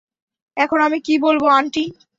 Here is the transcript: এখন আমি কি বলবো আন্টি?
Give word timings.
এখন 0.57 0.79
আমি 0.81 0.97
কি 1.01 1.13
বলবো 1.25 1.47
আন্টি? 1.51 1.83